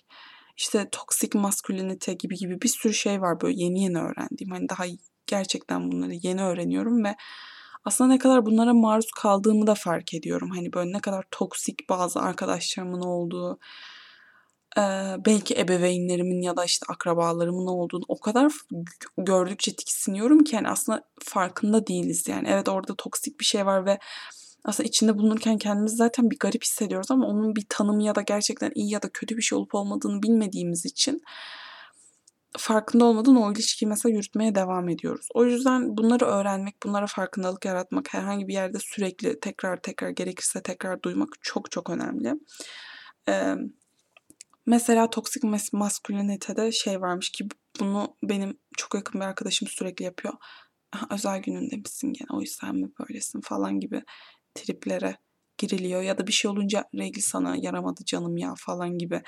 işte 0.58 0.90
toxic 0.92 1.40
masculinity 1.40 2.12
gibi 2.12 2.36
gibi 2.36 2.62
bir 2.62 2.70
sürü 2.70 2.94
şey 2.94 3.22
var 3.22 3.42
böyle 3.42 3.64
yeni 3.64 3.84
yeni 3.84 3.98
öğrendiğim. 3.98 4.52
Hani 4.52 4.70
daha 4.70 4.84
gerçekten 5.28 5.92
bunları 5.92 6.14
yeni 6.14 6.44
öğreniyorum 6.44 7.04
ve 7.04 7.16
aslında 7.86 8.08
ne 8.08 8.20
kadar 8.20 8.46
bunlara 8.46 8.74
maruz 8.74 9.12
kaldığımı 9.12 9.68
da 9.68 9.76
fark 9.76 10.14
ediyorum. 10.14 10.50
Hani 10.50 10.74
böyle 10.74 10.92
ne 10.92 11.00
kadar 11.00 11.26
toksik 11.32 11.90
bazı 11.90 12.20
arkadaşlarımın 12.20 13.02
olduğu, 13.02 13.60
belki 15.26 15.60
ebeveynlerimin 15.60 16.42
ya 16.42 16.58
da 16.58 16.66
işte 16.66 16.86
akrabalarımın 16.90 17.68
olduğunu 17.68 18.04
o 18.08 18.20
kadar 18.20 18.52
gördükçe 19.18 19.76
tiksiniyorum 19.76 20.44
ki 20.44 20.56
yani 20.56 20.70
aslında 20.70 21.04
farkında 21.24 21.88
değiliz 21.88 22.28
yani. 22.28 22.48
Evet 22.50 22.70
orada 22.70 22.96
toksik 22.96 23.40
bir 23.40 23.46
şey 23.46 23.66
var 23.66 23.86
ve 23.86 24.00
aslında 24.66 24.88
içinde 24.88 25.18
bulunurken 25.18 25.58
kendimizi 25.58 25.96
zaten 25.96 26.32
bir 26.32 26.40
garip 26.40 26.64
hissediyoruz 26.64 27.12
ama 27.12 27.28
onun 27.28 27.56
bir 27.56 27.66
tanımı 27.70 28.04
ya 28.04 28.16
da 28.16 28.22
gerçekten 28.22 28.72
iyi 28.76 28.92
ya 28.92 29.02
da 29.02 29.10
kötü 29.10 29.38
bir 29.38 29.42
şey 29.42 29.58
olup 29.58 29.76
olmadığını 29.76 30.24
bilmediğimiz 30.24 30.86
için 30.86 31.22
farkında 32.58 33.06
olmadan 33.06 33.36
o 33.36 33.52
ilişkiyi 33.52 33.88
mesela 33.88 34.16
yürütmeye 34.16 34.56
devam 34.56 34.90
ediyoruz. 34.90 35.28
O 35.34 35.46
yüzden 35.46 35.98
bunları 35.98 36.26
öğrenmek, 36.26 36.84
bunlara 36.84 37.08
farkındalık 37.08 37.66
yaratmak, 37.66 38.14
herhangi 38.14 38.48
bir 38.48 38.54
yerde 38.54 38.78
sürekli 38.80 39.40
tekrar 39.40 39.82
tekrar 39.82 40.10
gerekirse 40.10 40.62
tekrar 40.62 41.04
duymak 41.04 41.30
çok 41.42 41.72
çok 41.72 41.90
önemli. 41.90 42.34
Ee, 43.30 43.56
mesela 44.66 45.10
toksik 45.10 45.44
mas 45.44 45.74
maskülinitede 45.74 46.72
şey 46.72 47.02
varmış 47.02 47.32
ki 47.32 47.48
bunu 47.80 48.18
benim 48.24 48.60
çok 48.78 48.96
yakın 48.96 49.22
bir 49.22 49.26
arkadaşım 49.26 49.68
sürekli 49.68 50.06
yapıyor. 50.06 50.34
Özel 51.10 51.42
gününde 51.42 51.76
misin 51.76 52.14
gene 52.14 52.28
o 52.32 52.42
yüzden 52.42 52.76
mi 52.76 52.90
böylesin 53.00 53.42
falan 53.42 53.80
gibi 53.80 54.04
triplere 54.56 55.18
giriliyor 55.58 56.02
ya 56.02 56.18
da 56.18 56.28
bir 56.28 56.32
şey 56.32 56.52
olunca 56.52 56.86
regl 56.96 57.20
sana 57.20 57.56
yaramadı 57.56 58.06
canım 58.06 58.38
ya 58.38 58.54
falan 58.58 58.98
gibi 58.98 59.22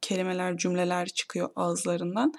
kelimeler, 0.00 0.56
cümleler 0.56 1.06
çıkıyor 1.06 1.50
ağızlarından. 1.56 2.32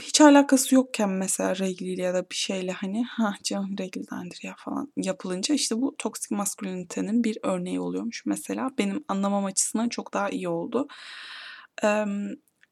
Hiç 0.00 0.20
alakası 0.20 0.74
yokken 0.74 1.10
mesela 1.10 1.56
regliyle 1.56 2.02
ya 2.02 2.14
da 2.14 2.30
bir 2.30 2.34
şeyle 2.34 2.72
hani 2.72 3.04
ha 3.04 3.34
canım 3.44 3.78
reglidendir 3.78 4.40
ya 4.42 4.54
falan 4.58 4.92
yapılınca 4.96 5.54
işte 5.54 5.76
bu 5.76 5.94
toksik 5.98 6.30
maskülinitenin 6.30 7.24
bir 7.24 7.38
örneği 7.42 7.80
oluyormuş 7.80 8.26
mesela. 8.26 8.70
Benim 8.78 9.04
anlamam 9.08 9.44
açısından 9.44 9.88
çok 9.88 10.14
daha 10.14 10.28
iyi 10.30 10.48
oldu. 10.48 10.86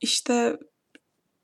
işte 0.01 0.59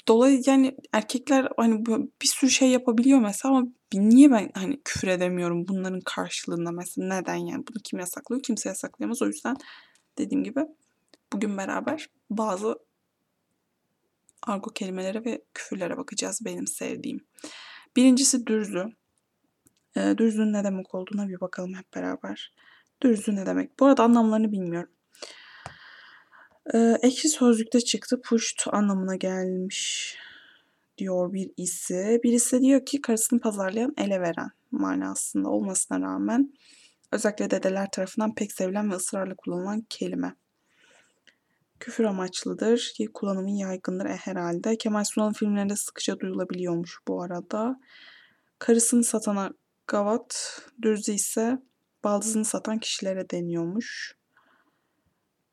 dolayı 0.09 0.43
yani 0.47 0.77
erkekler 0.93 1.49
hani 1.57 1.87
bir 2.23 2.29
sürü 2.29 2.51
şey 2.51 2.71
yapabiliyor 2.71 3.21
mesela 3.21 3.55
ama 3.55 3.67
niye 3.95 4.31
ben 4.31 4.51
hani 4.55 4.81
küfür 4.85 5.09
edemiyorum 5.09 5.69
bunların 5.69 6.01
karşılığında 6.05 6.71
mesela 6.73 7.09
neden 7.15 7.35
yani 7.35 7.65
bunu 7.69 7.83
kim 7.85 7.99
yasaklıyor 7.99 8.43
kimse 8.43 8.69
yasaklayamaz 8.69 9.23
o 9.23 9.27
yüzden 9.27 9.57
dediğim 10.19 10.45
gibi 10.45 10.61
Bugün 11.33 11.57
beraber 11.57 12.09
bazı 12.31 12.79
argo 14.47 14.71
kelimelere 14.71 15.25
ve 15.25 15.43
küfürlere 15.55 15.97
bakacağız 15.97 16.41
benim 16.45 16.67
sevdiğim. 16.67 17.26
Birincisi 17.97 18.47
dürzü. 18.47 18.85
E, 19.97 20.19
dürzünün 20.19 20.53
ne 20.53 20.65
demek 20.65 20.95
olduğuna 20.95 21.29
bir 21.29 21.41
bakalım 21.41 21.75
hep 21.75 21.95
beraber. 21.95 22.55
Dürzü 23.03 23.37
ne 23.37 23.47
demek? 23.47 23.81
Bu 23.81 23.87
arada 23.87 24.03
anlamlarını 24.03 24.53
bilmiyorum. 24.53 24.91
E, 26.75 26.79
ekşi 27.03 27.29
sözlükte 27.29 27.81
çıktı. 27.81 28.21
Puşt 28.25 28.67
anlamına 28.73 29.17
gelmiş 29.17 30.17
diyor 30.99 31.33
bir 31.33 31.50
ise. 31.57 32.21
Birisi 32.25 32.61
diyor 32.61 32.87
ki 32.87 33.00
karısını 33.00 33.41
pazarlayan 33.41 33.95
ele 33.99 34.21
veren 34.21 34.50
manasında 34.71 35.49
olmasına 35.49 36.00
rağmen 36.00 36.53
özellikle 37.12 37.50
dedeler 37.50 37.91
tarafından 37.91 38.35
pek 38.35 38.53
sevilen 38.53 38.91
ve 38.91 38.95
ısrarla 38.95 39.35
kullanılan 39.35 39.87
kelime 39.88 40.35
küfür 41.80 42.04
amaçlıdır 42.04 42.92
ki 42.97 43.06
kullanımı 43.14 43.50
yaygındır 43.50 44.06
e, 44.06 44.16
herhalde. 44.16 44.76
Kemal 44.76 45.04
Sunal'ın 45.04 45.33
filmlerinde 45.33 45.76
sıkıca 45.76 46.21
duyulabiliyormuş 46.21 46.99
bu 47.09 47.23
arada. 47.23 47.80
Karısını 48.59 49.04
satana 49.04 49.50
gavat, 49.87 50.62
dürzü 50.83 51.12
ise 51.12 51.59
baldızını 52.04 52.45
satan 52.45 52.78
kişilere 52.78 53.30
deniyormuş. 53.30 54.16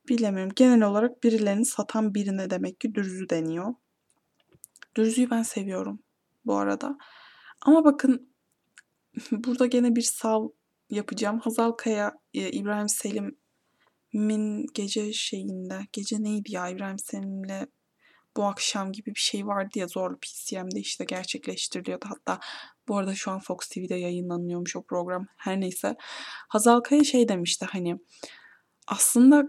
Bilemiyorum. 0.09 0.53
Genel 0.55 0.81
olarak 0.81 1.23
birilerini 1.23 1.65
satan 1.65 2.13
birine 2.13 2.49
demek 2.49 2.79
ki 2.79 2.95
dürzü 2.95 3.29
deniyor. 3.29 3.73
Dürzüyü 4.95 5.29
ben 5.29 5.43
seviyorum 5.43 5.99
bu 6.45 6.57
arada. 6.57 6.97
Ama 7.61 7.85
bakın 7.85 8.33
burada 9.31 9.65
gene 9.65 9.95
bir 9.95 10.01
sav 10.01 10.47
yapacağım. 10.89 11.39
Hazal 11.39 11.71
Kaya, 11.71 12.13
e, 12.33 12.51
İbrahim 12.51 12.89
Selim'in 14.13 14.65
gece 14.74 15.13
şeyinde, 15.13 15.88
gece 15.91 16.24
neydi 16.24 16.53
ya 16.53 16.70
İbrahim 16.70 17.00
Selim'le 17.00 17.67
bu 18.38 18.43
akşam 18.43 18.91
gibi 18.91 19.10
bir 19.15 19.20
şey 19.20 19.48
vardı 19.48 19.79
ya 19.79 19.88
zorlu 19.88 20.17
PCM'de 20.20 20.79
işte 20.79 21.05
gerçekleştiriliyordu. 21.05 22.05
Hatta 22.10 22.39
bu 22.88 22.98
arada 22.98 23.15
şu 23.15 23.32
an 23.32 23.39
Fox 23.39 23.67
TV'de 23.67 23.96
yayınlanıyormuş 23.96 24.75
o 24.75 24.84
program. 24.84 25.27
Her 25.38 25.62
neyse. 25.62 25.96
Hazal 26.50 26.79
Kaya 26.79 27.03
şey 27.03 27.27
demişti 27.29 27.65
hani 27.70 27.98
aslında 28.88 29.43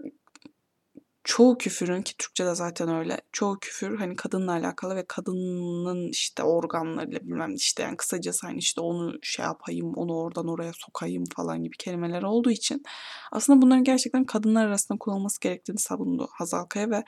çoğu 1.25 1.57
küfürün 1.57 2.01
ki 2.01 2.13
Türkçe'de 2.17 2.55
zaten 2.55 2.89
öyle. 2.89 3.21
Çoğu 3.31 3.59
küfür 3.59 3.97
hani 3.97 4.15
kadınla 4.15 4.51
alakalı 4.51 4.95
ve 4.95 5.05
kadının 5.07 6.09
işte 6.09 6.43
organlarıyla 6.43 7.19
bilmem 7.19 7.55
işte 7.55 7.83
yani 7.83 7.97
kısacası 7.97 8.47
hani 8.47 8.57
işte 8.57 8.81
onu 8.81 9.13
şey 9.21 9.45
yapayım, 9.45 9.93
onu 9.95 10.13
oradan 10.17 10.47
oraya 10.47 10.71
sokayım 10.73 11.23
falan 11.35 11.63
gibi 11.63 11.77
kelimeler 11.77 12.23
olduğu 12.23 12.51
için 12.51 12.83
aslında 13.31 13.61
bunların 13.61 13.83
gerçekten 13.83 14.25
kadınlar 14.25 14.67
arasında 14.67 14.97
kullanılması 14.97 15.39
gerektiğini 15.39 15.79
savundu 15.79 16.27
Hazal 16.31 16.65
Kaya 16.65 16.89
ve 16.89 17.03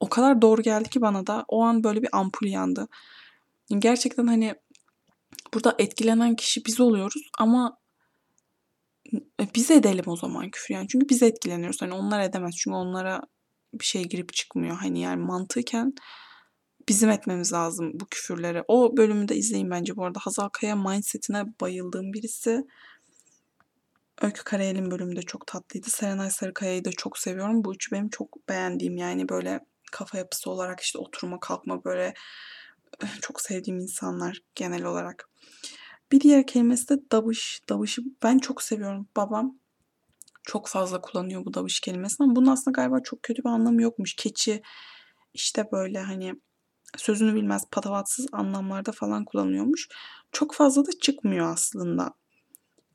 o 0.00 0.08
kadar 0.08 0.42
doğru 0.42 0.62
geldi 0.62 0.88
ki 0.90 1.00
bana 1.00 1.26
da 1.26 1.44
o 1.48 1.62
an 1.62 1.84
böyle 1.84 2.02
bir 2.02 2.08
ampul 2.12 2.46
yandı. 2.46 2.88
Gerçekten 3.78 4.26
hani 4.26 4.54
burada 5.54 5.74
etkilenen 5.78 6.36
kişi 6.36 6.64
biz 6.64 6.80
oluyoruz 6.80 7.22
ama 7.38 7.78
e, 9.14 9.46
biz 9.54 9.70
edelim 9.70 10.04
o 10.06 10.16
zaman 10.16 10.50
küfür 10.50 10.74
yani. 10.74 10.88
Çünkü 10.88 11.08
biz 11.08 11.22
etkileniyoruz. 11.22 11.82
Hani 11.82 11.94
onlar 11.94 12.20
edemez. 12.20 12.56
Çünkü 12.56 12.76
onlara 12.76 13.22
bir 13.72 13.84
şey 13.84 14.02
girip 14.04 14.32
çıkmıyor. 14.32 14.76
Hani 14.76 15.00
yani 15.00 15.22
mantıken 15.22 15.94
bizim 16.88 17.10
etmemiz 17.10 17.52
lazım 17.52 17.90
bu 17.94 18.06
küfürleri. 18.06 18.62
O 18.68 18.96
bölümü 18.96 19.28
de 19.28 19.36
izleyin 19.36 19.70
bence 19.70 19.96
bu 19.96 20.04
arada. 20.04 20.18
Hazal 20.22 20.48
Kaya 20.48 20.76
mindsetine 20.76 21.44
bayıldığım 21.60 22.12
birisi. 22.12 22.66
Öykü 24.22 24.44
Karayel'in 24.44 24.90
bölümü 24.90 25.16
de 25.16 25.22
çok 25.22 25.46
tatlıydı. 25.46 25.90
Serenay 25.90 26.30
Sarıkaya'yı 26.30 26.84
da 26.84 26.90
çok 26.90 27.18
seviyorum. 27.18 27.64
Bu 27.64 27.74
üçü 27.74 27.92
benim 27.92 28.08
çok 28.08 28.48
beğendiğim 28.48 28.96
yani 28.96 29.28
böyle 29.28 29.60
kafa 29.92 30.18
yapısı 30.18 30.50
olarak 30.50 30.80
işte 30.80 30.98
oturma 30.98 31.40
kalkma 31.40 31.84
böyle 31.84 32.14
eh, 33.02 33.20
çok 33.20 33.40
sevdiğim 33.40 33.80
insanlar 33.80 34.42
genel 34.54 34.84
olarak. 34.84 35.28
Bir 36.12 36.20
diğer 36.20 36.46
kelimesi 36.46 36.88
de 36.88 37.10
davış. 37.12 37.62
Davışı 37.68 38.02
ben 38.22 38.38
çok 38.38 38.62
seviyorum. 38.62 39.08
Babam 39.16 39.58
çok 40.42 40.68
fazla 40.68 41.00
kullanıyor 41.00 41.44
bu 41.44 41.54
davış 41.54 41.80
kelimesini 41.80 42.24
ama 42.24 42.36
bunun 42.36 42.46
aslında 42.46 42.74
galiba 42.74 43.00
çok 43.02 43.22
kötü 43.22 43.44
bir 43.44 43.48
anlamı 43.48 43.82
yokmuş. 43.82 44.16
Keçi 44.16 44.62
işte 45.34 45.68
böyle 45.72 46.00
hani 46.00 46.34
sözünü 46.96 47.34
bilmez 47.34 47.62
patavatsız 47.70 48.26
anlamlarda 48.32 48.92
falan 48.92 49.24
kullanıyormuş. 49.24 49.88
Çok 50.32 50.54
fazla 50.54 50.86
da 50.86 50.90
çıkmıyor 51.02 51.52
aslında. 51.52 52.14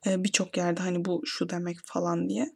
Ee, 0.08 0.24
Birçok 0.24 0.58
yerde 0.58 0.82
hani 0.82 1.06
bu 1.06 1.22
şu 1.26 1.50
demek 1.50 1.78
falan 1.86 2.30
diye. 2.30 2.56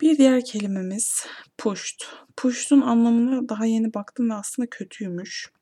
Bir 0.00 0.18
diğer 0.18 0.44
kelimemiz 0.44 1.26
pushed. 1.58 2.00
Pushed'un 2.36 2.80
anlamına 2.80 3.48
daha 3.48 3.64
yeni 3.64 3.94
baktım 3.94 4.30
ve 4.30 4.34
aslında 4.34 4.70
kötüymüş. 4.70 5.52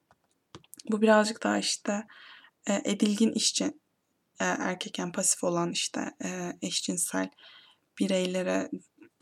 Bu 0.91 1.03
birazcık 1.03 1.43
daha 1.43 1.59
işte 1.59 2.07
e, 2.67 2.83
edilgin 2.85 3.33
işçi 3.33 3.65
e, 4.41 4.45
erkeken 4.45 5.13
pasif 5.13 5.45
olan 5.45 5.73
işte 5.73 6.01
e, 6.25 6.53
eşcinsel 6.63 7.31
bireylere 8.01 8.71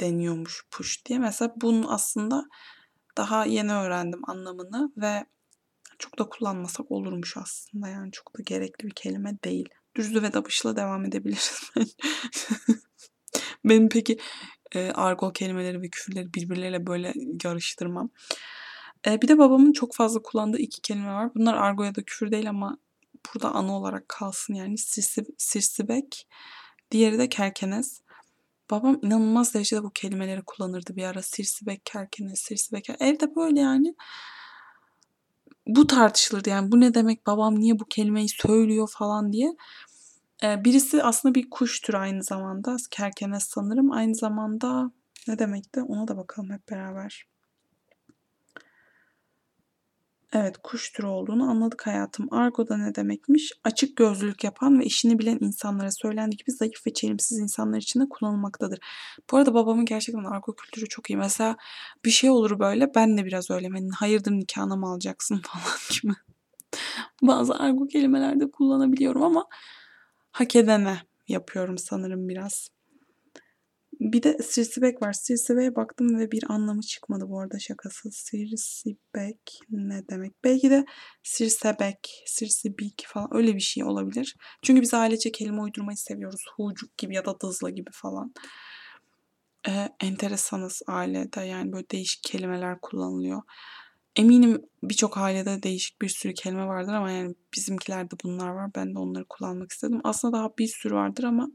deniyormuş 0.00 0.64
push 0.70 1.04
diye. 1.06 1.18
Mesela 1.18 1.54
bunun 1.56 1.86
aslında 1.88 2.44
daha 3.16 3.44
yeni 3.44 3.72
öğrendim 3.72 4.30
anlamını 4.30 4.92
ve 4.96 5.24
çok 5.98 6.18
da 6.18 6.28
kullanmasak 6.28 6.90
olurmuş 6.90 7.36
aslında. 7.36 7.88
Yani 7.88 8.12
çok 8.12 8.38
da 8.38 8.42
gerekli 8.42 8.86
bir 8.86 8.94
kelime 8.94 9.38
değil. 9.44 9.68
Düzlü 9.94 10.22
ve 10.22 10.32
dabışla 10.32 10.76
devam 10.76 11.04
edebiliriz. 11.04 11.70
Benim 13.64 13.88
peki 13.88 14.18
e, 14.74 14.90
argo 14.90 15.32
kelimeleri 15.32 15.82
ve 15.82 15.88
küfürleri 15.88 16.34
birbirleriyle 16.34 16.86
böyle 16.86 17.14
yarıştırmam. 17.44 18.10
E, 19.06 19.22
bir 19.22 19.28
de 19.28 19.38
babamın 19.38 19.72
çok 19.72 19.94
fazla 19.94 20.22
kullandığı 20.22 20.58
iki 20.58 20.80
kelime 20.80 21.12
var. 21.12 21.34
Bunlar 21.34 21.54
argo 21.54 21.84
ya 21.84 21.94
da 21.94 22.02
küfür 22.02 22.30
değil 22.30 22.48
ama 22.48 22.78
burada 23.34 23.54
anı 23.54 23.76
olarak 23.76 24.08
kalsın 24.08 24.54
yani. 24.54 24.78
Sirsi, 24.78 25.24
sirsibek, 25.38 26.28
diğeri 26.90 27.18
de 27.18 27.28
kerkenes. 27.28 28.00
Babam 28.70 28.98
inanılmaz 29.02 29.54
derecede 29.54 29.82
bu 29.82 29.90
kelimeleri 29.90 30.42
kullanırdı 30.42 30.96
bir 30.96 31.04
ara. 31.04 31.22
Sirsibek, 31.22 31.84
kerkenes, 31.84 32.40
sirsibek. 32.40 32.90
Evde 33.00 33.36
böyle 33.36 33.60
yani 33.60 33.94
bu 35.66 35.86
tartışılırdı 35.86 36.50
yani 36.50 36.72
bu 36.72 36.80
ne 36.80 36.94
demek 36.94 37.26
babam 37.26 37.60
niye 37.60 37.78
bu 37.78 37.84
kelimeyi 37.84 38.28
söylüyor 38.28 38.88
falan 38.98 39.32
diye. 39.32 39.56
Ee, 40.42 40.64
birisi 40.64 41.02
aslında 41.02 41.34
bir 41.34 41.50
kuş 41.50 41.80
türü 41.80 41.96
aynı 41.96 42.22
zamanda. 42.22 42.76
Kerkenes 42.90 43.44
sanırım. 43.44 43.92
Aynı 43.92 44.14
zamanda 44.14 44.90
ne 45.28 45.38
demekti? 45.38 45.82
Ona 45.82 46.08
da 46.08 46.16
bakalım 46.16 46.50
hep 46.50 46.70
beraber. 46.70 47.26
Evet, 50.32 50.56
kuş 50.62 50.92
türü 50.92 51.06
olduğunu 51.06 51.50
anladık 51.50 51.86
hayatım. 51.86 52.28
Argo 52.30 52.68
da 52.68 52.76
ne 52.76 52.94
demekmiş? 52.94 53.52
Açık 53.64 53.96
gözlülük 53.96 54.44
yapan 54.44 54.80
ve 54.80 54.84
işini 54.84 55.18
bilen 55.18 55.38
insanlara 55.40 55.90
söylendiği 55.90 56.36
gibi 56.36 56.52
zayıf 56.52 56.86
ve 56.86 56.92
çelimsiz 56.92 57.38
insanlar 57.38 57.78
için 57.78 58.00
de 58.00 58.04
kullanılmaktadır. 58.10 58.78
Bu 59.30 59.36
arada 59.36 59.54
babamın 59.54 59.84
gerçekten 59.84 60.24
argo 60.24 60.56
kültürü 60.56 60.88
çok 60.88 61.10
iyi. 61.10 61.16
Mesela 61.16 61.56
bir 62.04 62.10
şey 62.10 62.30
olur 62.30 62.58
böyle 62.58 62.94
ben 62.94 63.18
de 63.18 63.24
biraz 63.24 63.50
öyle. 63.50 63.68
Hani 63.68 63.90
hayırdır 63.90 64.32
nikahına 64.32 64.76
mı 64.76 64.86
alacaksın 64.86 65.42
falan 65.44 65.76
gibi. 66.02 66.12
Bazı 67.22 67.54
argo 67.54 67.86
kelimelerde 67.86 68.50
kullanabiliyorum 68.50 69.22
ama 69.22 69.46
hak 70.32 70.56
edene 70.56 70.98
yapıyorum 71.28 71.78
sanırım 71.78 72.28
biraz. 72.28 72.68
Bir 74.12 74.22
de 74.22 74.38
sirsibek 74.38 75.02
var. 75.02 75.12
Sirsibek'e 75.12 75.76
baktım 75.76 76.18
ve 76.18 76.30
bir 76.30 76.44
anlamı 76.48 76.80
çıkmadı 76.80 77.24
bu 77.28 77.40
arada 77.40 77.58
şakası. 77.58 78.10
Sirsibek 78.10 79.60
ne 79.70 80.08
demek? 80.10 80.32
Belki 80.44 80.70
de 80.70 80.84
sirsebek, 81.22 82.24
sirsibik 82.26 83.06
falan 83.08 83.28
öyle 83.32 83.54
bir 83.54 83.60
şey 83.60 83.84
olabilir. 83.84 84.36
Çünkü 84.62 84.82
biz 84.82 84.94
ailece 84.94 85.32
kelime 85.32 85.60
uydurmayı 85.60 85.96
seviyoruz. 85.96 86.44
Hucuk 86.56 86.98
gibi 86.98 87.14
ya 87.14 87.24
da 87.24 87.40
dızla 87.40 87.70
gibi 87.70 87.90
falan. 87.92 88.34
Ee, 89.68 89.88
enteresanız 90.00 90.82
ailede 90.86 91.40
yani 91.40 91.72
böyle 91.72 91.90
değişik 91.90 92.22
kelimeler 92.22 92.80
kullanılıyor. 92.80 93.42
Eminim 94.16 94.62
birçok 94.82 95.18
ailede 95.18 95.62
değişik 95.62 96.02
bir 96.02 96.08
sürü 96.08 96.34
kelime 96.34 96.66
vardır 96.66 96.92
ama 96.92 97.10
yani 97.10 97.34
bizimkilerde 97.54 98.14
bunlar 98.24 98.48
var. 98.48 98.70
Ben 98.74 98.94
de 98.94 98.98
onları 98.98 99.24
kullanmak 99.28 99.72
istedim. 99.72 100.00
Aslında 100.04 100.36
daha 100.36 100.58
bir 100.58 100.68
sürü 100.68 100.94
vardır 100.94 101.24
ama 101.24 101.50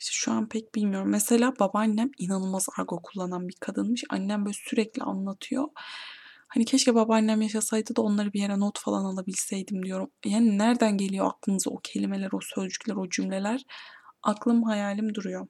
işte 0.00 0.12
şu 0.12 0.32
an 0.32 0.48
pek 0.48 0.74
bilmiyorum. 0.74 1.10
Mesela 1.10 1.52
babaannem 1.58 2.10
inanılmaz 2.18 2.66
argo 2.78 3.02
kullanan 3.02 3.48
bir 3.48 3.56
kadınmış. 3.60 4.04
Annem 4.10 4.44
böyle 4.44 4.56
sürekli 4.68 5.02
anlatıyor. 5.02 5.68
Hani 6.48 6.64
keşke 6.64 6.94
babaannem 6.94 7.42
yaşasaydı 7.42 7.96
da 7.96 8.02
onları 8.02 8.32
bir 8.32 8.40
yere 8.40 8.60
not 8.60 8.78
falan 8.78 9.04
alabilseydim 9.04 9.82
diyorum. 9.82 10.10
Yani 10.24 10.58
nereden 10.58 10.96
geliyor 10.96 11.26
aklınıza 11.26 11.70
o 11.70 11.80
kelimeler, 11.82 12.28
o 12.32 12.38
sözcükler, 12.42 12.96
o 12.96 13.08
cümleler? 13.08 13.64
Aklım 14.22 14.62
hayalim 14.62 15.14
duruyor. 15.14 15.46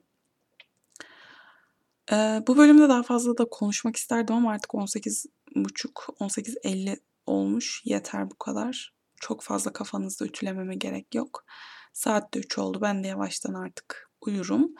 Ee, 2.11 2.43
bu 2.47 2.57
bölümde 2.57 2.89
daha 2.89 3.03
fazla 3.03 3.37
da 3.37 3.45
konuşmak 3.51 3.95
isterdim 3.95 4.35
ama 4.35 4.51
artık 4.51 4.75
18 4.75 5.25
buçuk 5.55 6.07
18.50 6.19 6.97
olmuş. 7.25 7.81
Yeter 7.85 8.31
bu 8.31 8.37
kadar. 8.37 8.93
Çok 9.15 9.41
fazla 9.43 9.73
kafanızda 9.73 10.25
ütülememe 10.25 10.75
gerek 10.75 11.15
yok. 11.15 11.45
Saat 11.93 12.33
de 12.33 12.39
3 12.39 12.57
oldu. 12.57 12.79
Ben 12.81 13.03
de 13.03 13.07
yavaştan 13.07 13.53
artık 13.53 14.10
uyurum. 14.21 14.73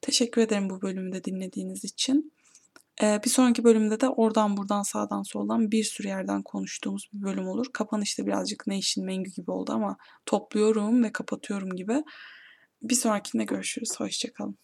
Teşekkür 0.00 0.42
ederim 0.42 0.70
bu 0.70 0.82
bölümü 0.82 1.12
de 1.12 1.24
dinlediğiniz 1.24 1.84
için. 1.84 2.32
Ee, 3.02 3.20
bir 3.24 3.30
sonraki 3.30 3.64
bölümde 3.64 4.00
de 4.00 4.08
oradan 4.08 4.56
buradan 4.56 4.82
sağdan 4.82 5.22
soldan 5.22 5.70
bir 5.70 5.84
sürü 5.84 6.08
yerden 6.08 6.42
konuştuğumuz 6.42 7.08
bir 7.12 7.22
bölüm 7.22 7.48
olur. 7.48 7.66
Kapanışta 7.72 8.26
birazcık 8.26 8.66
Nation 8.66 9.06
Mengü 9.06 9.30
gibi 9.30 9.50
oldu 9.50 9.72
ama 9.72 9.96
topluyorum 10.26 11.04
ve 11.04 11.12
kapatıyorum 11.12 11.70
gibi. 11.70 12.02
Bir 12.82 12.94
sonrakinde 12.94 13.44
görüşürüz. 13.44 13.90
Hoşçakalın. 13.98 14.58